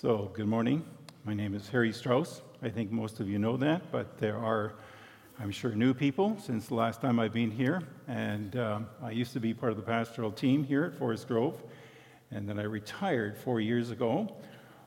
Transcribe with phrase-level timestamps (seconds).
[0.00, 0.84] So, good morning.
[1.24, 2.40] My name is Harry Strauss.
[2.62, 4.74] I think most of you know that, but there are,
[5.40, 7.82] I'm sure, new people since the last time I've been here.
[8.06, 11.60] And um, I used to be part of the pastoral team here at Forest Grove,
[12.30, 14.36] and then I retired four years ago,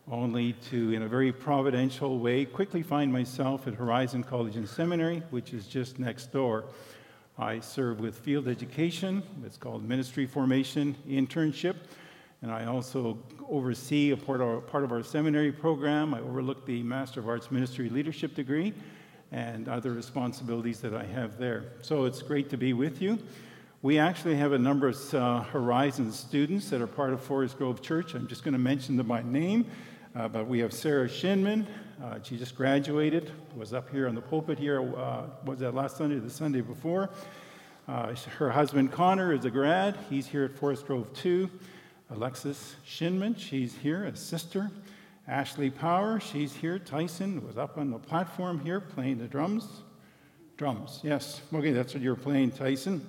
[0.10, 5.24] only to, in a very providential way, quickly find myself at Horizon College and Seminary,
[5.30, 6.64] which is just next door.
[7.38, 11.76] I serve with field education, it's called ministry formation internship
[12.42, 13.20] and I also
[13.52, 16.14] oversee a part, of our, seminary program.
[16.14, 18.74] I overlook the Master of Arts Ministry Leadership degree
[19.32, 21.74] and other responsibilities that I have there.
[21.82, 23.20] So it's great to be with you.
[23.82, 27.82] We actually have a number of uh, Horizon students that are part of Forest Grove
[27.82, 28.14] Church.
[28.14, 29.66] I'm just going to mention them by name,
[30.16, 31.66] uh, but we have Sarah Shinman.
[32.02, 35.98] Uh, she just graduated, was up here on the pulpit here, uh, was that last
[35.98, 37.10] Sunday or the Sunday before?
[37.88, 39.98] Uh, her husband Connor is a grad.
[40.10, 41.50] He's here at Forest Grove too.
[42.14, 44.70] Alexis Shinman, she's here, a sister.
[45.30, 46.78] Ashley Power, she's here.
[46.78, 49.66] Tyson was up on the platform here playing the drums.
[50.58, 51.40] Drums, yes.
[51.54, 53.08] Okay, that's what you're playing, Tyson.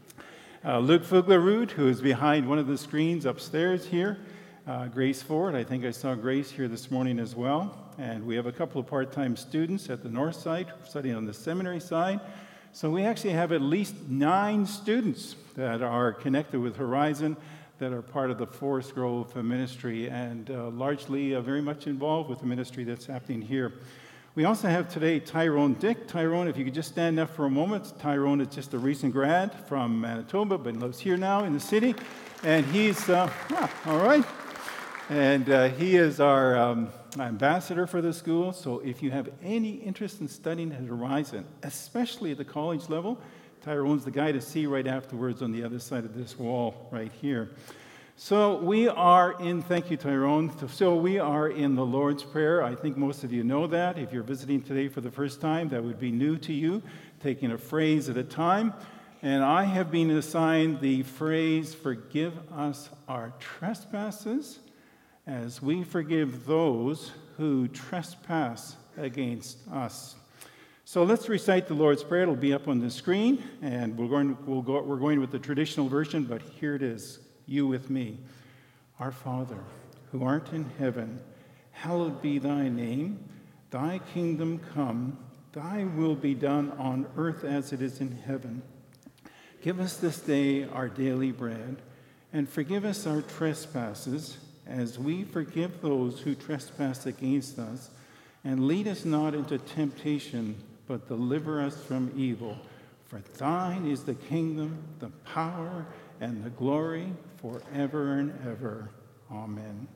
[0.64, 4.18] uh, Luke Fuglerud, who is behind one of the screens upstairs here.
[4.66, 7.94] Uh, Grace Ford, I think I saw Grace here this morning as well.
[7.96, 11.24] And we have a couple of part time students at the north side studying on
[11.24, 12.20] the seminary side.
[12.72, 17.38] So we actually have at least nine students that are connected with Horizon
[17.78, 22.30] that are part of the Forest Grove ministry and uh, largely uh, very much involved
[22.30, 23.74] with the ministry that's happening here.
[24.34, 26.08] We also have today Tyrone Dick.
[26.08, 27.98] Tyrone, if you could just stand up for a moment.
[27.98, 31.94] Tyrone is just a recent grad from Manitoba, but lives here now in the city.
[32.42, 33.30] And he's, uh,
[33.86, 34.24] all right.
[35.08, 38.52] And uh, he is our um, ambassador for the school.
[38.52, 43.20] So if you have any interest in studying at Horizon, especially at the college level,
[43.66, 47.10] Tyrone's the guy to see right afterwards on the other side of this wall right
[47.20, 47.50] here.
[48.14, 50.52] So we are in, thank you, Tyrone.
[50.68, 52.62] So we are in the Lord's Prayer.
[52.62, 53.98] I think most of you know that.
[53.98, 56.80] If you're visiting today for the first time, that would be new to you,
[57.20, 58.72] taking a phrase at a time.
[59.20, 64.60] And I have been assigned the phrase, Forgive us our trespasses
[65.26, 70.14] as we forgive those who trespass against us.
[70.88, 72.22] So let's recite the Lord's Prayer.
[72.22, 75.38] It'll be up on the screen, and we're going, we'll go, we're going with the
[75.40, 78.18] traditional version, but here it is You with me.
[79.00, 79.58] Our Father,
[80.12, 81.18] who art in heaven,
[81.72, 83.18] hallowed be thy name.
[83.72, 85.18] Thy kingdom come,
[85.50, 88.62] thy will be done on earth as it is in heaven.
[89.62, 91.82] Give us this day our daily bread,
[92.32, 94.36] and forgive us our trespasses,
[94.68, 97.90] as we forgive those who trespass against us.
[98.44, 100.54] And lead us not into temptation
[100.86, 102.56] but deliver us from evil.
[103.06, 105.86] For thine is the kingdom, the power,
[106.20, 108.90] and the glory forever and ever.
[109.30, 109.86] Amen.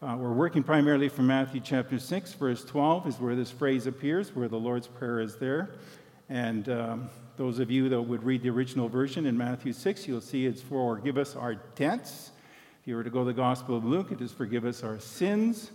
[0.00, 4.34] Uh, we're working primarily from Matthew chapter 6, verse 12 is where this phrase appears,
[4.34, 5.70] where the Lord's Prayer is there.
[6.28, 10.20] And um, those of you that would read the original version in Matthew 6, you'll
[10.20, 12.32] see it's for give us our debts.
[12.80, 14.98] If you were to go to the Gospel of Luke, it is forgive us our
[14.98, 15.70] sins.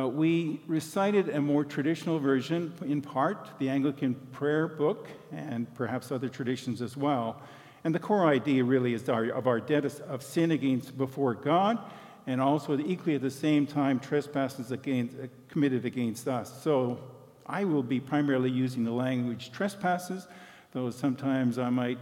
[0.00, 6.12] But we recited a more traditional version, in part, the Anglican prayer book, and perhaps
[6.12, 7.42] other traditions as well.
[7.82, 11.80] And the core idea really is our, of our debt of sin against before God,
[12.28, 16.62] and also equally at the same time trespasses against, uh, committed against us.
[16.62, 17.00] So
[17.44, 20.28] I will be primarily using the language trespasses,
[20.70, 21.98] though sometimes I might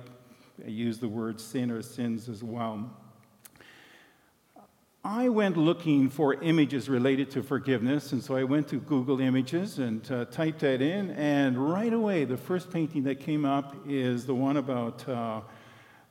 [0.66, 2.90] use the word sin or sins as well.
[5.08, 9.78] I went looking for images related to forgiveness, and so I went to Google Images
[9.78, 14.26] and uh, typed that in, and right away, the first painting that came up is
[14.26, 15.42] the one about uh,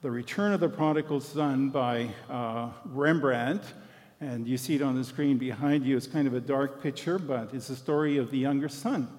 [0.01, 3.63] The Return of the Prodigal Son by uh, Rembrandt.
[4.21, 5.97] And you see it on the screen behind you.
[5.97, 9.09] It's kind of a dark picture, but it's the story of the younger son.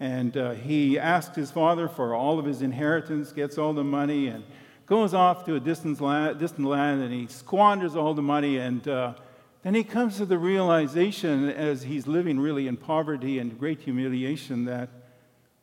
[0.00, 4.26] And uh, he asked his father for all of his inheritance, gets all the money,
[4.26, 4.42] and
[4.88, 8.56] goes off to a distant land, distant land and he squanders all the money.
[8.56, 9.14] And uh,
[9.62, 14.64] then he comes to the realization, as he's living really in poverty and great humiliation,
[14.64, 14.88] that,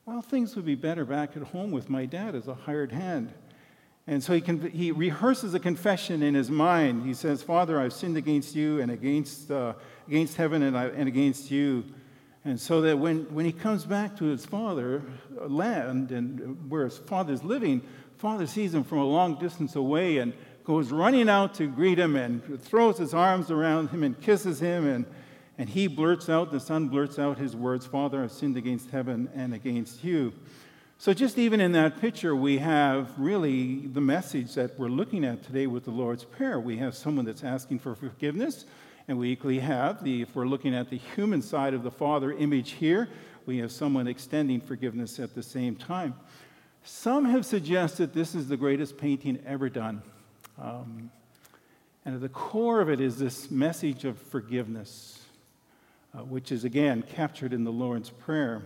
[0.05, 3.33] well, things would be better back at home with my dad as a hired hand.
[4.07, 7.07] And so he, can, he rehearses a confession in his mind.
[7.07, 9.73] He says, Father, I've sinned against you and against, uh,
[10.07, 11.83] against heaven and, I, and against you.
[12.43, 15.01] And so that when, when he comes back to his father
[15.41, 17.81] uh, land and where his father's living,
[18.17, 20.33] father sees him from a long distance away and
[20.63, 24.87] goes running out to greet him and throws his arms around him and kisses him.
[24.87, 25.05] And,
[25.57, 29.29] and he blurts out, the son blurts out his words Father, I've sinned against heaven
[29.35, 30.33] and against you.
[30.97, 35.43] So, just even in that picture, we have really the message that we're looking at
[35.43, 36.57] today with the Lord's Prayer.
[36.57, 38.65] We have someone that's asking for forgiveness,
[39.07, 42.31] And we equally have the, if we're looking at the human side of the Father
[42.31, 43.09] image here,
[43.45, 46.15] we have someone extending forgiveness at the same time.
[46.87, 50.03] Some have suggested this is the greatest painting ever done.
[50.61, 51.09] Um,
[52.05, 55.19] and at the core of it is this message of forgiveness,
[56.13, 58.61] uh, which is again captured in the Lord's Prayer.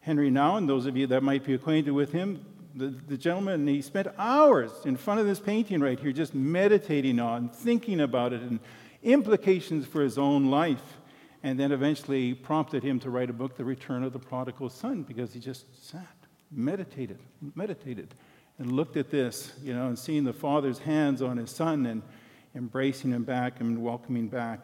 [0.00, 2.44] Henry Nouwen, those of you that might be acquainted with him,
[2.74, 7.20] the, the gentleman, he spent hours in front of this painting right here, just meditating
[7.20, 8.58] on, thinking about it, and
[9.04, 10.98] implications for his own life.
[11.44, 15.04] And then eventually prompted him to write a book, The Return of the Prodigal Son,
[15.04, 16.17] because he just sat,
[16.50, 17.18] meditated,
[17.54, 18.14] meditated,
[18.58, 22.02] and looked at this, you know, and seeing the father's hands on his son and
[22.54, 24.60] embracing him back and welcoming back.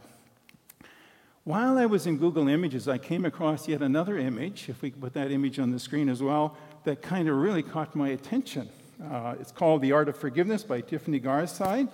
[1.45, 5.13] While I was in Google Images, I came across yet another image, if we put
[5.13, 8.69] that image on the screen as well, that kind of really caught my attention.
[9.03, 11.89] Uh, it's called The Art of Forgiveness by Tiffany Garside.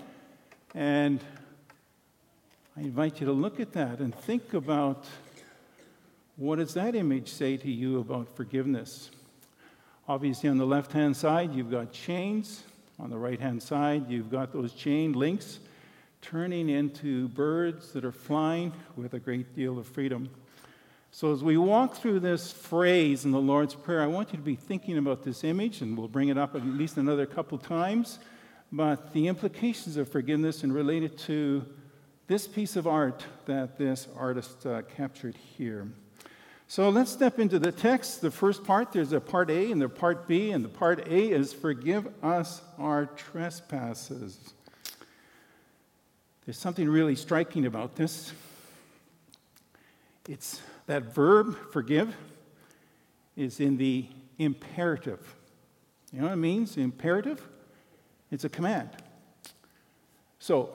[0.75, 1.21] And
[2.77, 5.05] I invite you to look at that and think about
[6.37, 9.11] what does that image say to you about forgiveness?
[10.11, 12.65] Obviously, on the left hand side, you've got chains.
[12.99, 15.61] On the right hand side, you've got those chain links
[16.21, 20.29] turning into birds that are flying with a great deal of freedom.
[21.13, 24.43] So, as we walk through this phrase in the Lord's Prayer, I want you to
[24.43, 28.19] be thinking about this image, and we'll bring it up at least another couple times.
[28.73, 31.65] But the implications of forgiveness and related to
[32.27, 35.87] this piece of art that this artist uh, captured here.
[36.71, 38.21] So let's step into the text.
[38.21, 41.31] The first part, there's a part A and the part B, and the part A
[41.33, 44.39] is forgive us our trespasses.
[46.47, 48.33] There's something really striking about this.
[50.29, 52.15] It's that verb, forgive,
[53.37, 54.07] is in the
[54.39, 55.35] imperative.
[56.13, 56.77] You know what it means?
[56.77, 57.45] Imperative?
[58.31, 58.91] It's a command.
[60.39, 60.71] So,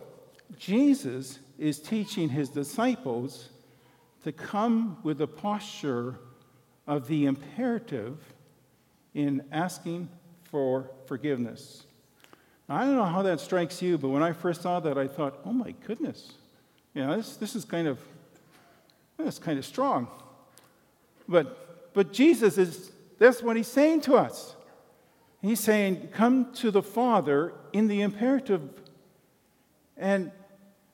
[0.60, 3.48] Jesus is teaching his disciples
[4.25, 6.16] to come with a posture
[6.88, 8.18] of the imperative
[9.13, 10.10] in asking
[10.45, 11.83] for forgiveness.
[12.68, 15.07] Now, I don't know how that strikes you, but when I first saw that, I
[15.07, 16.33] thought, oh my goodness,
[16.95, 18.00] you know, this, this is kind of,
[19.19, 20.07] that's kind of strong.
[21.27, 24.56] But, but Jesus is, that's what he's saying to us.
[25.44, 28.72] He's saying, come to the Father in the imperative.
[29.95, 30.31] And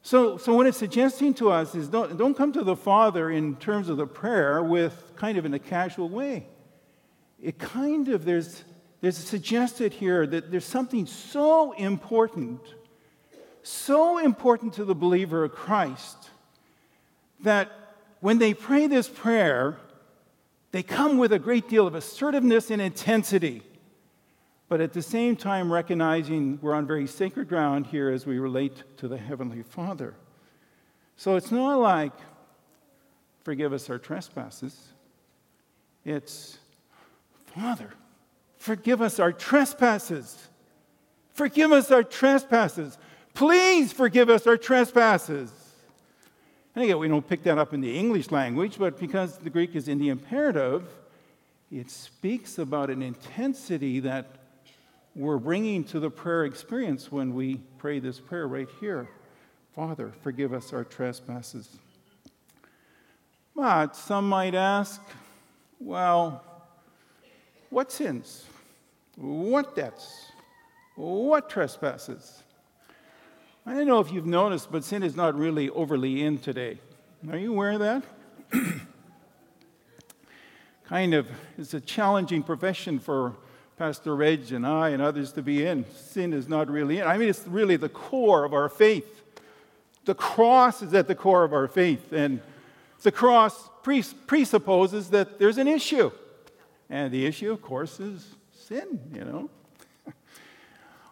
[0.03, 3.55] so, so what it's suggesting to us is don't, don't come to the Father in
[3.57, 6.47] terms of the prayer with kind of in a casual way.
[7.41, 8.63] It kind of, there's,
[9.01, 12.61] there's suggested here that there's something so important,
[13.61, 16.17] so important to the believer of Christ,
[17.41, 17.71] that
[18.21, 19.77] when they pray this prayer,
[20.71, 23.63] they come with a great deal of assertiveness and intensity
[24.71, 28.83] but at the same time recognizing we're on very sacred ground here as we relate
[28.95, 30.13] to the Heavenly Father.
[31.17, 32.13] So it's not like,
[33.43, 34.93] forgive us our trespasses.
[36.05, 36.57] It's,
[37.47, 37.91] Father,
[38.59, 40.37] forgive us our trespasses.
[41.33, 42.97] Forgive us our trespasses.
[43.33, 45.51] Please forgive us our trespasses.
[46.75, 49.75] And again, we don't pick that up in the English language, but because the Greek
[49.75, 50.87] is in the imperative,
[51.69, 54.37] it speaks about an intensity that
[55.15, 59.09] we're bringing to the prayer experience when we pray this prayer right here
[59.73, 61.69] Father, forgive us our trespasses.
[63.55, 65.01] But some might ask,
[65.79, 66.43] well,
[67.69, 68.45] what sins?
[69.15, 70.31] What debts?
[70.95, 72.43] What trespasses?
[73.65, 76.79] I don't know if you've noticed, but sin is not really overly in today.
[77.31, 78.03] Are you aware of that?
[80.83, 83.37] kind of, it's a challenging profession for
[83.81, 85.85] Pastor Reg and I and others to be in.
[85.91, 87.07] Sin is not really in.
[87.07, 89.23] I mean, it's really the core of our faith.
[90.05, 92.41] The cross is at the core of our faith, and
[93.01, 96.11] the cross presupposes that there's an issue.
[96.91, 99.49] And the issue, of course, is sin, you know.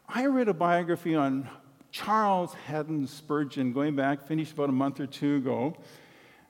[0.08, 1.50] I read a biography on
[1.92, 5.76] Charles Haddon Spurgeon going back, finished about a month or two ago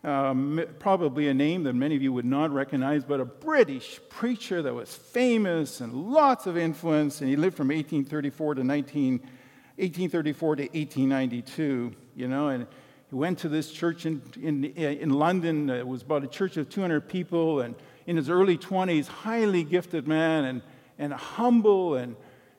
[0.04, 4.62] um, probably a name that many of you would not recognize, but a British preacher
[4.62, 10.56] that was famous and lots of influence, and he lived from 1834 to 19, 1834
[10.56, 12.66] to 1892, you know, and
[13.10, 15.70] he went to this church in, in, in London.
[15.70, 17.76] It was about a church of 200 people, and
[18.08, 20.62] in his early 20s, highly gifted man and,
[20.98, 22.16] and humble, and,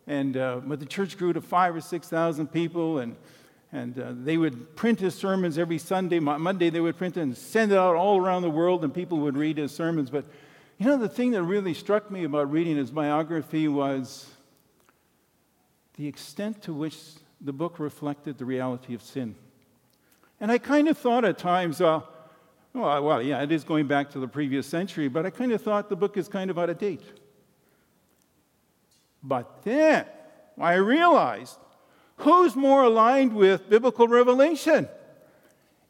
[0.07, 3.17] and uh, but the church grew to five or 6,000 people, and
[3.73, 6.19] and uh, they would print his sermons every Sunday.
[6.19, 9.19] Monday, they would print it and send it out all around the world, and people
[9.19, 10.11] would read his sermons.
[10.11, 10.25] But
[10.79, 14.27] you know, the thing that really struck me about reading his biography was
[15.97, 16.97] the extent to which
[17.41, 19.35] the book reflected the reality of sin.
[20.41, 22.01] And I kind of thought at times, uh,
[22.73, 25.61] well, well, yeah, it is going back to the previous century, but I kind of
[25.61, 27.05] thought the book is kind of out of date.
[29.23, 30.07] But then
[30.59, 31.59] I realized
[32.21, 34.89] who's more aligned with biblical revelation?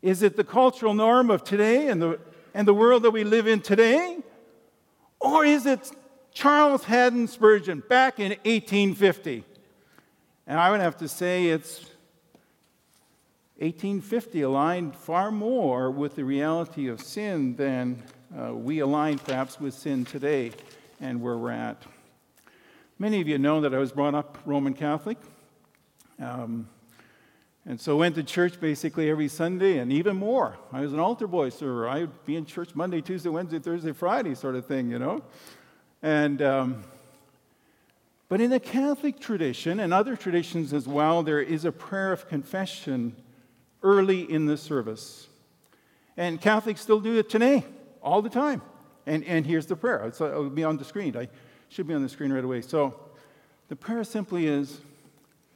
[0.03, 2.19] Is it the cultural norm of today and the,
[2.55, 4.19] and the world that we live in today?
[5.21, 5.91] Or is it
[6.33, 9.45] Charles Haddon Spurgeon back in 1850?
[10.47, 11.81] And I would have to say it's
[13.59, 18.03] 1850 aligned far more with the reality of sin than
[18.37, 20.53] uh, we align perhaps with sin today
[21.01, 21.83] and where we're at.
[22.99, 25.19] Many of you know that I was brought up Roman Catholic.
[26.21, 26.69] Um,
[27.67, 30.57] and so went to church basically every Sunday and even more.
[30.73, 31.89] I was an altar boy, sir.
[31.89, 35.23] I would be in church Monday, Tuesday, Wednesday, Thursday, Friday, sort of thing, you know.
[36.03, 36.85] And um,
[38.31, 42.29] but in the Catholic tradition and other traditions as well, there is a prayer of
[42.29, 43.17] confession
[43.83, 45.27] early in the service.
[46.17, 47.65] And Catholics still do it today,
[48.01, 48.63] all the time.
[49.05, 50.05] And, and here's the prayer.
[50.07, 51.17] It's, it'll be on the screen.
[51.17, 51.29] I
[51.71, 52.61] should be on the screen right away.
[52.61, 52.95] So
[53.69, 54.81] the prayer simply is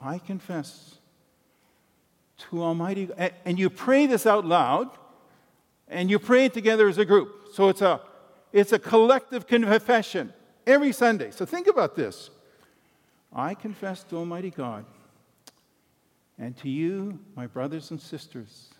[0.00, 0.98] I confess
[2.36, 3.32] to Almighty God.
[3.44, 4.90] And you pray this out loud,
[5.88, 7.48] and you pray it together as a group.
[7.52, 8.00] So it's a,
[8.52, 10.32] it's a collective confession
[10.66, 11.30] every Sunday.
[11.30, 12.30] So think about this.
[13.32, 14.84] I confess to Almighty God
[16.38, 18.70] and to you, my brothers and sisters,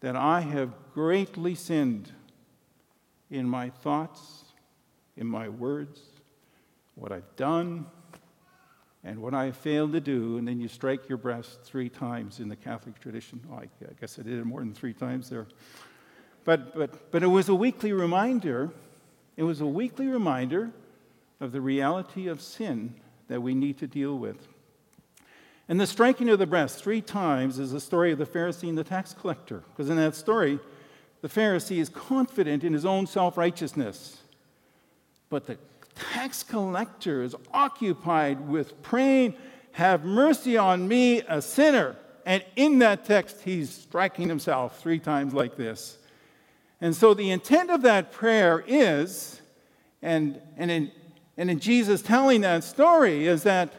[0.00, 2.12] that I have greatly sinned
[3.30, 4.44] in my thoughts,
[5.16, 6.00] in my words,
[6.94, 7.86] what I've done,
[9.04, 10.38] and what I failed to do.
[10.38, 13.40] And then you strike your breast three times in the Catholic tradition.
[13.52, 13.68] Oh, I
[14.00, 15.46] guess I did it more than three times there.
[16.44, 18.70] But, but, but it was a weekly reminder.
[19.36, 20.70] It was a weekly reminder
[21.40, 22.94] of the reality of sin
[23.28, 24.48] that we need to deal with.
[25.68, 28.76] And the striking of the breast three times is the story of the Pharisee and
[28.76, 29.62] the tax collector.
[29.70, 30.58] Because in that story,
[31.22, 34.18] the Pharisee is confident in his own self righteousness.
[35.30, 35.58] But the
[35.94, 39.34] tax collector is occupied with praying,
[39.72, 41.96] Have mercy on me, a sinner.
[42.26, 45.98] And in that text, he's striking himself three times like this.
[46.80, 49.40] And so the intent of that prayer is,
[50.02, 50.90] and, and, in,
[51.36, 53.72] and in Jesus telling that story, is that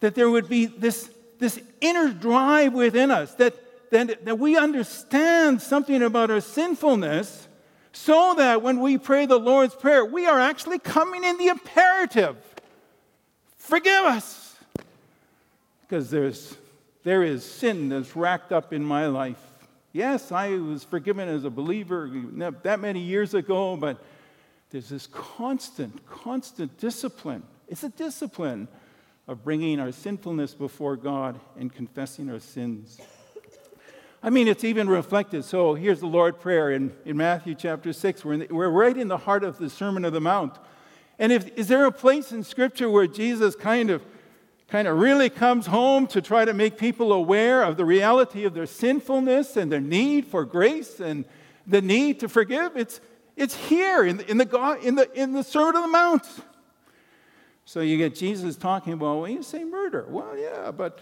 [0.00, 5.60] that there would be this, this inner drive within us, that, that, that we understand
[5.60, 7.47] something about our sinfulness,
[7.92, 12.36] so that when we pray the Lord's Prayer, we are actually coming in the imperative
[13.68, 14.56] forgive us.
[15.82, 16.56] Because there's,
[17.04, 19.40] there is sin that's racked up in my life.
[19.92, 22.10] Yes, I was forgiven as a believer
[22.62, 24.02] that many years ago, but
[24.70, 27.42] there's this constant, constant discipline.
[27.68, 28.68] It's a discipline
[29.26, 32.98] of bringing our sinfulness before God and confessing our sins.
[34.22, 35.44] I mean, it's even reflected.
[35.44, 38.24] So here's the Lord Prayer in, in Matthew chapter 6.
[38.24, 40.58] We're, the, we're right in the heart of the Sermon of the Mount.
[41.20, 44.02] And if, is there a place in Scripture where Jesus kind of,
[44.66, 48.54] kind of really comes home to try to make people aware of the reality of
[48.54, 51.24] their sinfulness and their need for grace and
[51.64, 52.76] the need to forgive?
[52.76, 53.00] It's,
[53.36, 56.26] it's here in the, in, the, in, the, in the Sermon of the Mount.
[57.64, 60.06] So you get Jesus talking about, well, you say murder.
[60.08, 60.98] Well, yeah, but,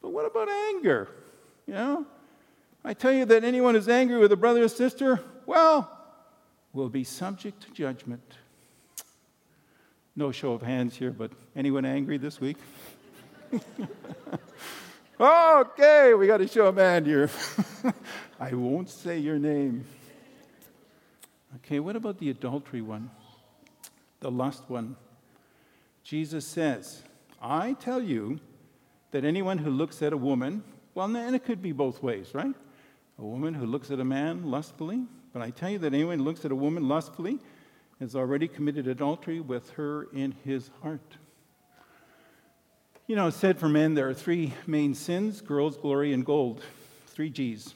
[0.00, 1.08] but what about anger?
[1.66, 2.06] You know?
[2.84, 5.90] I tell you that anyone who's angry with a brother or sister, well,
[6.72, 8.38] will be subject to judgment.
[10.16, 12.56] No show of hands here, but anyone angry this week?
[15.20, 17.30] okay, we got to show a hand here.
[18.40, 19.84] I won't say your name.
[21.56, 23.10] Okay, what about the adultery one?
[24.20, 24.96] The lust one?
[26.02, 27.02] Jesus says,
[27.40, 28.40] I tell you
[29.12, 32.54] that anyone who looks at a woman, well, and it could be both ways, right?
[33.18, 36.24] A woman who looks at a man lustfully, but I tell you that anyone who
[36.24, 37.38] looks at a woman lustfully
[38.00, 41.16] has already committed adultery with her in his heart.
[43.06, 46.62] You know, it's said for men there are three main sins girls, glory, and gold.
[47.08, 47.74] Three G's.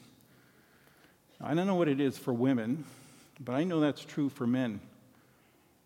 [1.39, 2.85] I don't know what it is for women,
[3.39, 4.79] but I know that's true for men.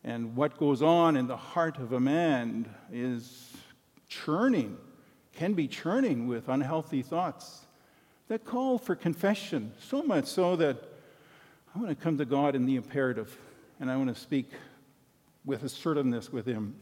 [0.03, 3.51] And what goes on in the heart of a man is
[4.07, 4.77] churning,
[5.35, 7.61] can be churning with unhealthy thoughts
[8.27, 10.77] that call for confession, so much so that
[11.75, 13.37] I want to come to God in the imperative
[13.79, 14.51] and I want to speak
[15.43, 16.75] with assertiveness with Him.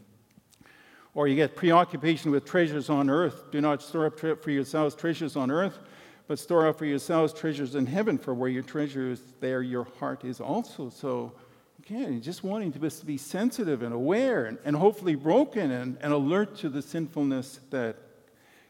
[1.15, 3.51] Or you get preoccupation with treasures on earth.
[3.51, 5.79] Do not store up for yourselves treasures on earth,
[6.27, 9.85] but store up for yourselves treasures in heaven, for where your treasure is, there your
[9.99, 10.89] heart is also.
[10.89, 11.31] So,
[11.79, 16.57] again, just wanting to be sensitive and aware and, and hopefully broken and, and alert
[16.57, 17.95] to the sinfulness that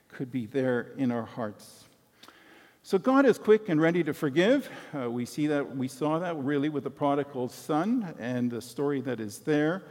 [0.10, 1.86] could be there in our hearts.
[2.84, 4.70] So God is quick and ready to forgive.
[4.94, 9.02] Uh, we see that we saw that really with the prodigal son and the story
[9.02, 9.84] that is there.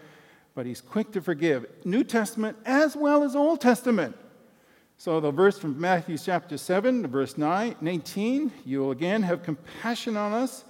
[0.55, 1.67] But he's quick to forgive.
[1.85, 4.17] New Testament as well as Old Testament.
[4.97, 10.17] So the verse from Matthew chapter 7, verse 9, 19, you will again have compassion
[10.17, 10.65] on us.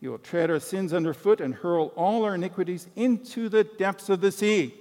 [0.00, 4.20] You will tread our sins underfoot and hurl all our iniquities into the depths of
[4.20, 4.72] the sea.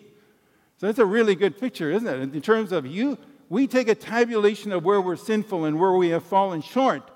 [0.78, 2.36] So that's a really good picture, isn't it?
[2.36, 3.18] In terms of you
[3.52, 7.12] we take a tabulation of where we're sinful and where we have fallen short,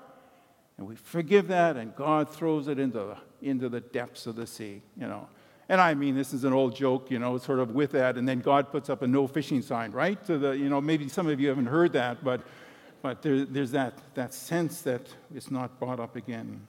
[0.76, 4.46] and we forgive that, and God throws it into the, into the depths of the
[4.46, 5.28] sea, you know.
[5.70, 8.28] And I mean, this is an old joke, you know, sort of with that, and
[8.28, 10.22] then God puts up a no fishing sign, right?
[10.26, 12.42] To the, you know, maybe some of you haven't heard that, but,
[13.00, 16.66] but there, there's that, that sense that it's not brought up again.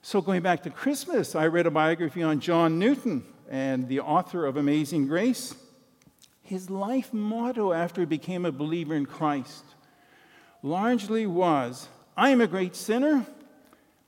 [0.00, 4.46] So going back to Christmas, I read a biography on John Newton and the author
[4.46, 5.54] of Amazing Grace
[6.50, 9.64] his life motto after he became a believer in Christ
[10.64, 13.24] largely was I am a great sinner,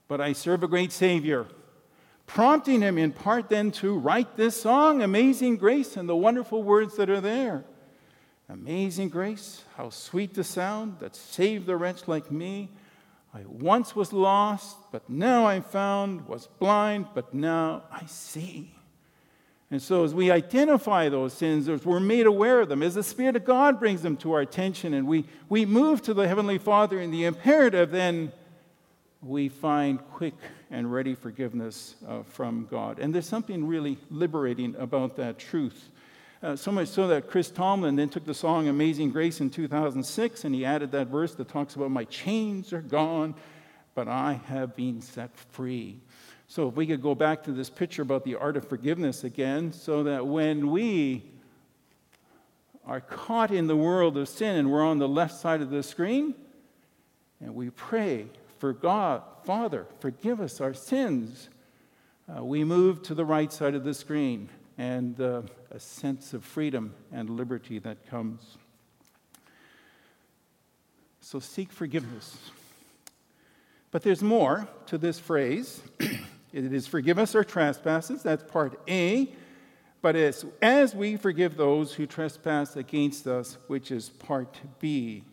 [0.09, 1.47] but I serve a great Savior.
[2.27, 6.97] Prompting him in part then to write this song, Amazing Grace, and the wonderful words
[6.97, 7.63] that are there.
[8.49, 12.69] Amazing grace, how sweet the sound that saved a wretch like me.
[13.33, 18.72] I once was lost, but now I'm found, was blind, but now I see.
[19.73, 23.01] And so, as we identify those sins, as we're made aware of them, as the
[23.01, 26.59] Spirit of God brings them to our attention, and we, we move to the Heavenly
[26.59, 28.31] Father in the imperative, then
[29.23, 30.35] we find quick
[30.69, 32.99] and ready forgiveness uh, from God.
[32.99, 35.89] And there's something really liberating about that truth.
[36.43, 40.45] Uh, so much so that Chris Tomlin then took the song Amazing Grace in 2006
[40.45, 43.33] and he added that verse that talks about, My chains are gone,
[43.95, 45.99] but I have been set free.
[46.53, 49.73] So, if we could go back to this picture about the art of forgiveness again,
[49.73, 51.23] so that when we
[52.85, 55.81] are caught in the world of sin and we're on the left side of the
[55.81, 56.35] screen,
[57.41, 58.27] and we pray
[58.59, 61.49] for God, Father, forgive us our sins,
[62.29, 66.43] uh, we move to the right side of the screen and uh, a sense of
[66.43, 68.59] freedom and liberty that comes.
[71.19, 72.37] So, seek forgiveness.
[73.89, 75.81] But there's more to this phrase.
[76.53, 79.33] It is forgive us our trespasses, that's part A.
[80.03, 85.23] But it's as we forgive those who trespass against us, which is part B.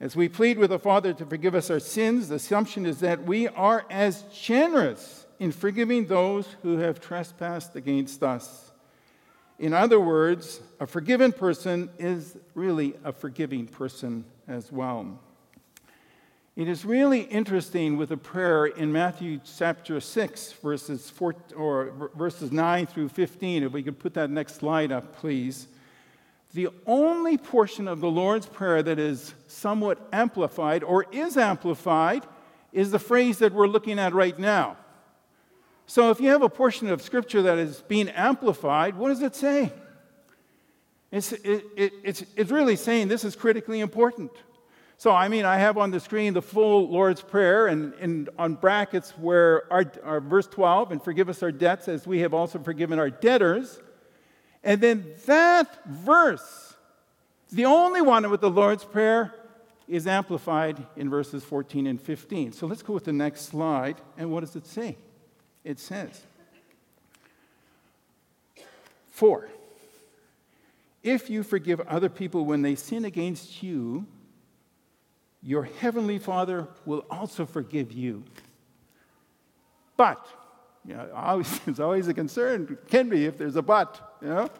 [0.00, 3.24] As we plead with the Father to forgive us our sins, the assumption is that
[3.24, 8.72] we are as generous in forgiving those who have trespassed against us.
[9.58, 15.18] In other words, a forgiven person is really a forgiving person as well.
[16.56, 22.50] It is really interesting with a prayer in Matthew chapter 6, verses, four, or verses
[22.50, 23.64] 9 through 15.
[23.64, 25.68] If we could put that next slide up, please.
[26.54, 32.24] The only portion of the Lord's Prayer that is somewhat amplified or is amplified
[32.72, 34.78] is the phrase that we're looking at right now.
[35.84, 39.36] So if you have a portion of Scripture that is being amplified, what does it
[39.36, 39.74] say?
[41.12, 44.30] It's, it, it, it's, it's really saying this is critically important.
[44.98, 48.54] So, I mean, I have on the screen the full Lord's Prayer, and, and on
[48.54, 52.58] brackets where our, our verse 12, and forgive us our debts as we have also
[52.58, 53.78] forgiven our debtors.
[54.64, 56.74] And then that verse,
[57.52, 59.34] the only one with the Lord's Prayer,
[59.86, 62.52] is amplified in verses 14 and 15.
[62.52, 63.96] So let's go with the next slide.
[64.16, 64.96] And what does it say?
[65.62, 66.22] It says,
[69.10, 69.48] For
[71.02, 74.06] if you forgive other people when they sin against you,
[75.46, 78.24] your heavenly Father will also forgive you.
[79.96, 80.26] But,
[80.84, 84.50] you know, always, it's always a concern, can be if there's a but, you know?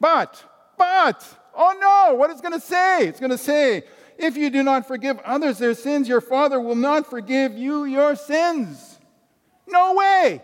[0.00, 0.42] But,
[0.76, 3.06] but, oh no, what is going to say?
[3.06, 3.84] It's going to say,
[4.18, 8.16] if you do not forgive others their sins, your Father will not forgive you your
[8.16, 8.98] sins.
[9.68, 10.42] No way.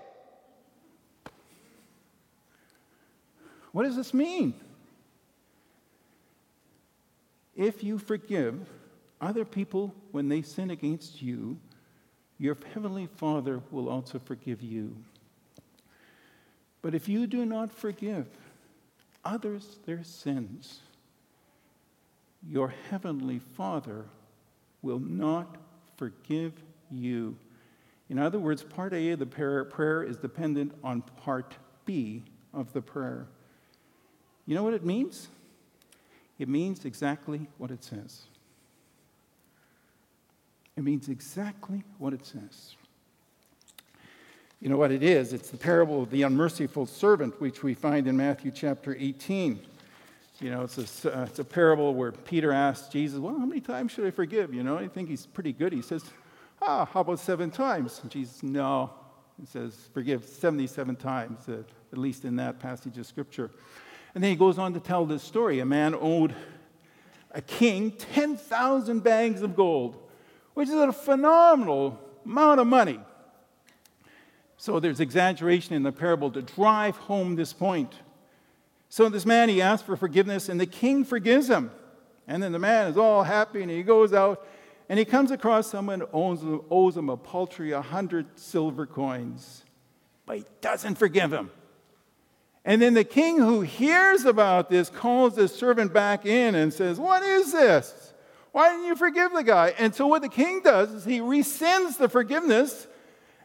[3.73, 4.55] What does this mean?
[7.57, 8.61] If you forgive
[9.23, 11.57] other people, when they sin against you,
[12.39, 14.97] your heavenly Father will also forgive you.
[16.83, 18.27] But if you do not forgive
[19.25, 20.81] others their sins,
[22.47, 24.07] your heavenly Father
[24.83, 25.57] will not
[25.97, 26.53] forgive
[26.91, 27.37] you.
[28.11, 31.55] In other words, part A of the prayer is dependent on part
[31.85, 33.29] B of the prayer.
[34.45, 35.29] You know what it means?
[36.41, 38.23] It means exactly what it says.
[40.77, 42.77] It means exactly what it says.
[44.61, 45.33] You know what it is?
[45.33, 49.61] It's the parable of the unmerciful servant, which we find in Matthew chapter 18.
[50.41, 53.61] You know, it's a, uh, it's a parable where Peter asks Jesus, Well, how many
[53.61, 54.55] times should I forgive?
[54.55, 55.73] You know, I think he's pretty good.
[55.73, 56.05] He says,
[56.61, 58.01] Ah, how about seven times?
[58.03, 58.91] And Jesus, No.
[59.41, 63.51] He says, Forgive 77 times, uh, at least in that passage of Scripture.
[64.15, 65.61] And then he goes on to tell this story.
[65.61, 66.35] A man owed
[67.33, 69.97] a king 10,000 bags of gold,
[70.55, 73.01] which is a phenomenal amount of money.
[74.57, 77.95] So there's exaggeration in the parable to drive home this point.
[78.88, 81.71] So this man, he asks for forgiveness, and the king forgives him.
[82.29, 84.47] And then the man is all happy, and he goes out,
[84.88, 89.65] and he comes across someone who owes him, owes him a paltry 100 silver coins,
[90.27, 91.51] but he doesn't forgive him.
[92.65, 97.01] And then the king, who hears about this, calls the servant back in and says,
[97.01, 98.12] What is this?
[98.53, 99.75] Why didn't you forgive the guy?
[99.79, 102.87] And so, what the king does is he rescinds the forgiveness,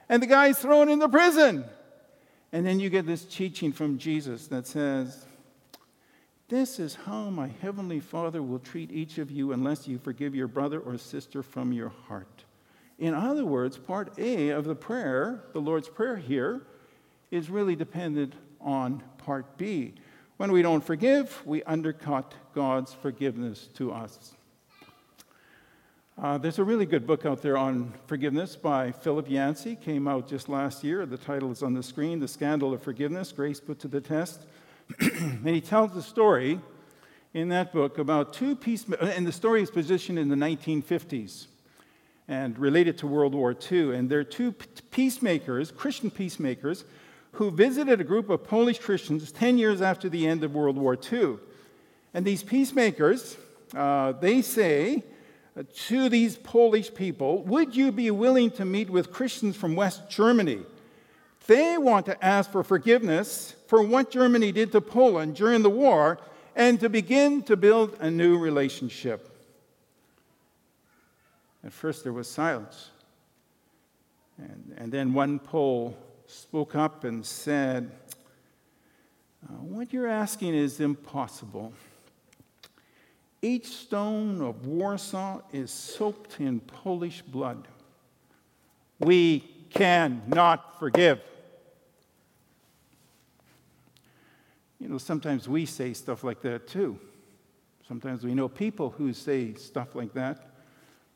[0.10, 1.66] and the guy's thrown into prison.
[2.52, 5.26] And then you get this teaching from Jesus that says,
[6.50, 10.48] this is how my heavenly Father will treat each of you unless you forgive your
[10.48, 12.46] brother or sister from your heart.
[12.98, 16.62] In other words, part A of the prayer, the Lord's Prayer here,
[17.32, 19.96] is really dependent on part B.
[20.38, 24.37] When we don't forgive, we undercut God's forgiveness to us.
[26.20, 30.28] Uh, there's a really good book out there on forgiveness by Philip Yancey, came out
[30.28, 31.06] just last year.
[31.06, 34.42] The title is on the screen The Scandal of Forgiveness Grace Put to the Test.
[35.00, 36.60] and he tells the story
[37.36, 41.46] in that book about two peacemakers, and the story is positioned in the 1950s
[42.28, 43.94] and related to World War II.
[43.94, 44.54] And there are two
[44.90, 46.84] peacemakers, Christian peacemakers,
[47.34, 50.98] who visited a group of Polish Christians 10 years after the end of World War
[51.12, 51.38] II.
[52.16, 53.38] And these peacemakers,
[53.76, 55.04] uh, they say
[55.64, 60.60] to these Polish people, Would you be willing to meet with Christians from West Germany?
[61.48, 66.20] They want to ask for forgiveness for what Germany did to Poland during the war
[66.56, 69.30] and to begin to build a new relationship.
[71.64, 72.92] At first, there was silence.
[74.38, 77.92] And, and then one Pole spoke up and said,
[79.48, 81.74] uh, What you're asking is impossible.
[83.42, 87.68] Each stone of Warsaw is soaked in Polish blood.
[89.00, 91.22] We cannot forgive.
[94.80, 97.00] You know, sometimes we say stuff like that too.
[97.88, 100.40] Sometimes we know people who say stuff like that.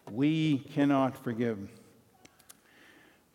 [0.09, 1.69] We cannot forgive.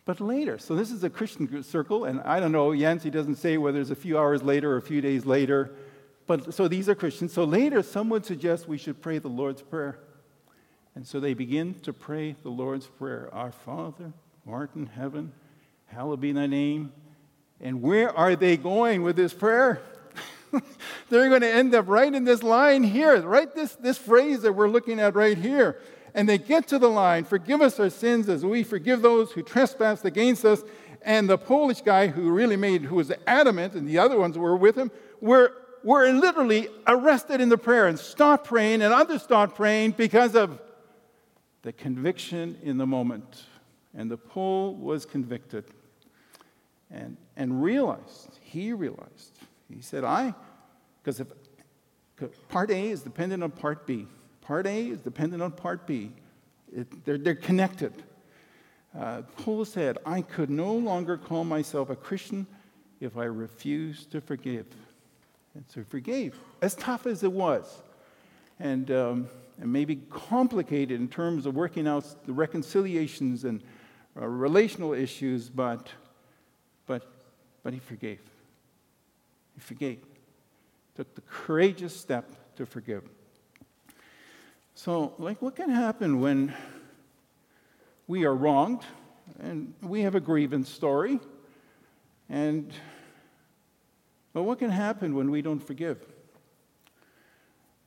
[0.05, 3.57] But later, so this is a Christian circle, and I don't know, Yancey doesn't say
[3.57, 5.71] whether it's a few hours later or a few days later,
[6.27, 7.33] but so these are Christians.
[7.33, 9.97] So later, someone suggests we should pray the Lord's Prayer.
[10.93, 14.11] And so they begin to pray the Lord's Prayer Our Father,
[14.45, 15.31] who art in heaven,
[15.85, 16.91] hallowed be thy name.
[17.61, 19.81] And where are they going with this prayer?
[21.09, 24.53] They're going to end up right in this line here, right this, this phrase that
[24.53, 25.79] we're looking at right here.
[26.13, 29.43] And they get to the line, forgive us our sins as we forgive those who
[29.43, 30.63] trespass against us.
[31.03, 34.57] And the Polish guy who really made, who was adamant, and the other ones were
[34.57, 35.53] with him, were,
[35.87, 40.59] were literally arrested in the prayer and stopped praying, and others stopped praying because of
[41.61, 43.45] the conviction in the moment.
[43.95, 45.63] And the Pole was convicted
[46.91, 49.39] and, and realized, he realized
[49.73, 50.35] he said, I,
[51.01, 51.27] because if
[52.49, 54.07] part A is dependent on part B,
[54.41, 56.11] part A is dependent on part B,
[56.75, 57.93] it, they're, they're connected.
[58.93, 62.45] Uh, Pole said, I could no longer call myself a Christian
[62.99, 64.65] if I refused to forgive.
[65.57, 67.81] And so he forgave, as tough as it was.
[68.59, 69.27] And, um,
[69.59, 73.63] and maybe complicated in terms of working out the reconciliations and
[74.15, 75.89] uh, relational issues, but,
[76.85, 77.11] but,
[77.63, 78.21] but he forgave.
[79.55, 79.97] He forgave.
[80.95, 83.09] Took the courageous step to forgive.
[84.75, 86.53] So, like, what can happen when
[88.05, 88.83] we are wronged
[89.39, 91.19] and we have a grievance story?
[92.29, 92.71] And,
[94.37, 95.97] but what can happen when we don't forgive?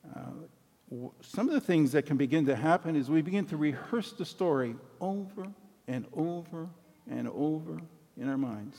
[0.04, 4.10] Uh, some of the things that can begin to happen is we begin to rehearse
[4.10, 5.46] the story over
[5.86, 6.68] and over
[7.08, 7.80] and over
[8.16, 8.76] in our minds.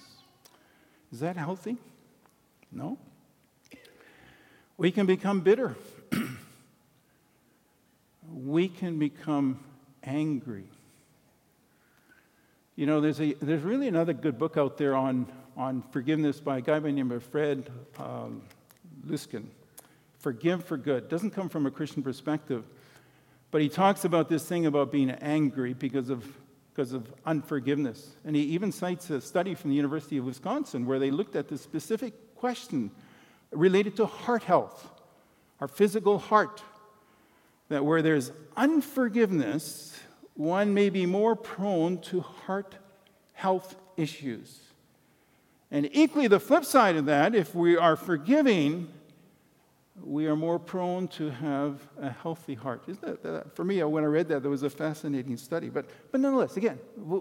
[1.14, 1.78] Is that healthy?
[2.74, 2.98] No.
[4.76, 5.78] We can become bitter.
[8.34, 9.64] we can become
[10.04, 10.68] angry.
[12.76, 16.58] You know, there's, a, there's really another good book out there on, on forgiveness by
[16.58, 18.42] a guy by the name of Fred um,
[19.08, 19.46] Luskin.
[20.20, 21.10] Forgive for good.
[21.10, 22.64] Doesn't come from a Christian perspective,
[23.50, 26.26] but he talks about this thing about being angry because of,
[26.74, 28.16] because of unforgiveness.
[28.24, 31.48] And he even cites a study from the University of Wisconsin where they looked at
[31.48, 32.92] this specific question
[33.52, 34.90] related to heart health.
[35.60, 36.64] our physical heart.
[37.70, 39.98] That where there's unforgiveness,
[40.34, 42.76] one may be more prone to heart
[43.34, 44.60] health issues.
[45.72, 48.90] And equally, the flip side of that, if we are forgiving,
[50.04, 52.84] we are more prone to have a healthy heart.
[52.88, 55.70] Isn't that, that, for me, uh, when I read that, there was a fascinating study.
[55.70, 56.78] But, but nonetheless, again,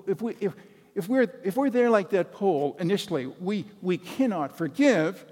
[0.09, 0.55] if, we, if,
[0.97, 5.25] if, we're, if we're there like that pole initially, we, we cannot forgive,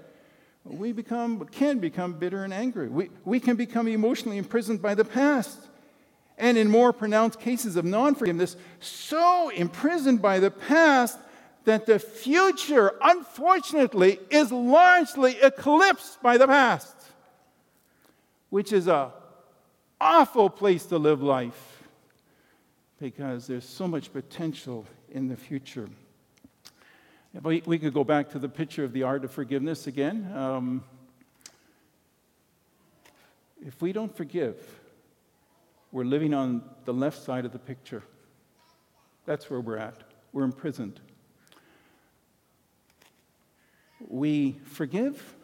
[0.63, 2.87] we become, can become bitter and angry.
[2.87, 5.59] We, we can become emotionally imprisoned by the past.
[6.37, 11.19] And in more pronounced cases of non forgiveness, so imprisoned by the past
[11.69, 16.95] that the future, unfortunately, is largely eclipsed by the past,
[18.49, 19.13] which is a
[20.01, 21.83] awful place to live life
[22.99, 25.87] because there's so much potential in the future.
[27.35, 30.31] If we, we could go back to the picture of the art of forgiveness again.
[30.35, 30.83] Um,
[33.63, 34.57] if we don't forgive,
[35.91, 38.01] we're living on the left side of the picture.
[39.27, 40.01] That's where we're at.
[40.33, 40.99] We're imprisoned.
[44.07, 45.35] We forgive,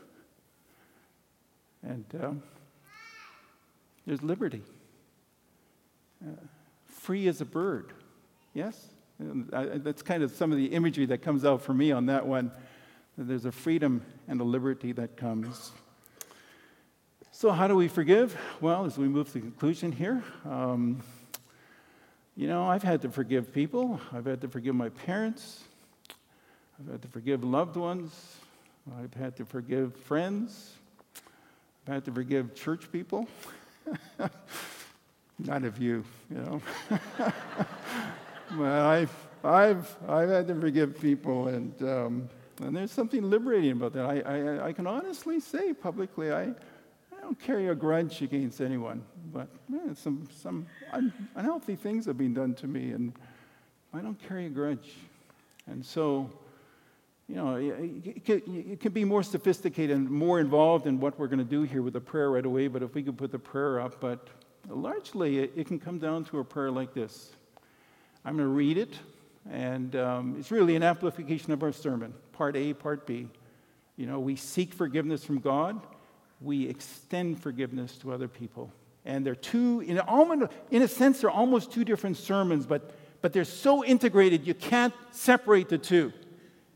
[1.83, 2.31] and uh,
[4.05, 4.63] there's liberty.
[6.25, 6.31] Uh,
[6.87, 7.93] free as a bird.
[8.53, 8.89] Yes?
[9.53, 12.25] I, that's kind of some of the imagery that comes out for me on that
[12.25, 12.51] one.
[13.17, 15.71] There's a freedom and a liberty that comes.
[17.31, 18.37] So, how do we forgive?
[18.59, 21.01] Well, as we move to the conclusion here, um,
[22.35, 24.01] you know, I've had to forgive people.
[24.11, 25.63] I've had to forgive my parents.
[26.79, 28.37] I've had to forgive loved ones.
[28.93, 30.73] I've had to forgive friends.
[31.87, 33.27] I've had to forgive church people.
[35.39, 36.61] None of you, you know.
[38.57, 39.11] well, I've,
[39.43, 42.29] I've, I've had to forgive people, and, um,
[42.61, 44.05] and there's something liberating about that.
[44.05, 49.03] I, I, I can honestly say publicly, I, I don't carry a grudge against anyone,
[49.33, 53.13] but man, some, some un, unhealthy things have been done to me, and
[53.95, 54.93] I don't carry a grudge.
[55.65, 56.29] And so,
[57.27, 61.43] you know, it can, be more sophisticated and more involved in what we're going to
[61.43, 63.99] do here with the prayer right away, but if we could put the prayer up,
[63.99, 64.27] but
[64.69, 67.31] largely it, can come down to a prayer like this.
[68.23, 68.99] I'm going to read it,
[69.49, 73.27] and um, it's really an amplification of our sermon, part A, part B.
[73.95, 75.81] You know, we seek forgiveness from God,
[76.41, 78.71] we extend forgiveness to other people.
[79.03, 83.33] And they're two, in, almost, in a sense, they're almost two different sermons, but, but
[83.33, 86.13] they're so integrated you can't separate the two.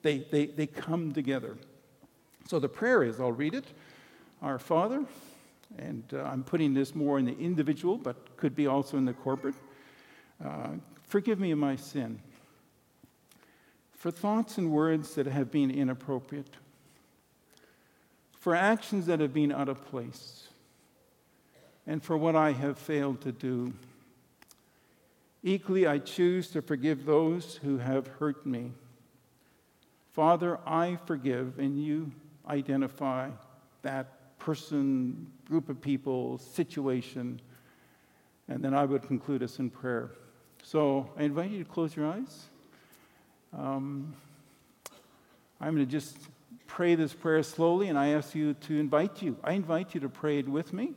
[0.01, 1.57] They, they, they come together.
[2.47, 3.65] So the prayer is I'll read it
[4.41, 5.05] Our Father,
[5.77, 9.13] and uh, I'm putting this more in the individual, but could be also in the
[9.13, 9.55] corporate.
[10.43, 10.69] Uh,
[11.09, 12.19] Forgive me my sin
[13.93, 16.55] for thoughts and words that have been inappropriate,
[18.37, 20.49] for actions that have been out of place,
[21.87, 23.73] and for what I have failed to do.
[25.41, 28.71] Equally, I choose to forgive those who have hurt me.
[30.13, 32.11] Father, I forgive, and you
[32.47, 33.29] identify
[33.83, 37.39] that person, group of people, situation,
[38.47, 40.11] and then I would conclude us in prayer.
[40.63, 42.45] So I invite you to close your eyes.
[43.57, 44.13] Um,
[45.61, 46.17] I'm going to just
[46.67, 49.37] pray this prayer slowly, and I ask you to invite you.
[49.43, 50.93] I invite you to pray it with me.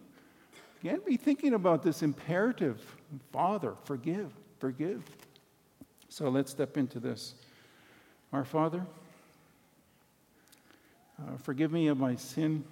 [0.83, 2.81] Again, be thinking about this imperative
[3.31, 5.03] Father, forgive, forgive.
[6.09, 7.35] So let's step into this.
[8.33, 8.87] Our Father,
[11.18, 12.64] uh, forgive me of my sin.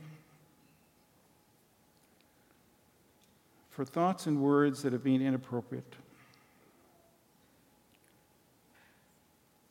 [3.71, 5.95] For thoughts and words that have been inappropriate.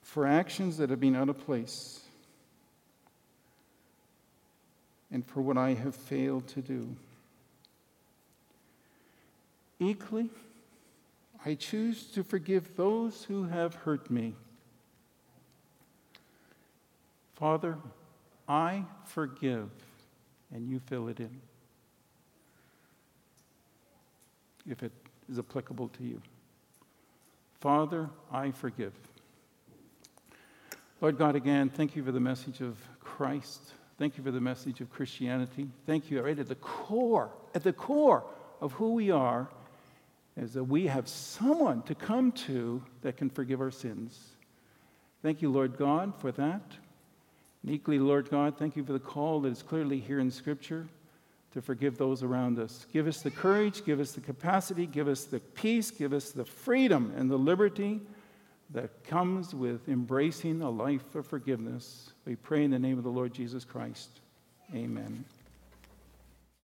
[0.10, 2.00] for actions that have been out of place
[5.12, 6.96] and for what I have failed to do.
[9.80, 10.32] Equally,
[11.46, 14.34] I choose to forgive those who have hurt me.
[17.36, 17.78] Father,
[18.50, 19.70] I forgive,
[20.52, 21.40] and you fill it in
[24.68, 24.92] if it
[25.30, 26.22] is applicable to you.
[27.60, 28.94] Father, I forgive.
[31.02, 33.62] Lord God, again, thank you for the message of Christ.
[33.98, 35.70] Thank you for the message of Christianity.
[35.86, 38.24] Thank you, right at the core, at the core
[38.62, 39.48] of who we are,
[40.38, 44.18] is that we have someone to come to that can forgive our sins.
[45.22, 46.62] Thank you, Lord God, for that.
[47.68, 50.88] Equally, Lord God, thank you for the call that is clearly here in Scripture
[51.52, 52.86] to forgive those around us.
[52.94, 56.46] Give us the courage, give us the capacity, give us the peace, give us the
[56.46, 58.02] freedom and the liberty
[58.72, 62.12] that comes with embracing a life of forgiveness.
[62.26, 64.10] We pray in the name of the Lord Jesus Christ.
[64.74, 65.26] Amen.